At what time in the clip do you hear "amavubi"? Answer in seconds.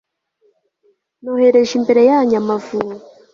2.41-2.95